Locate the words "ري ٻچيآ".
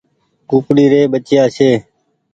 0.91-1.43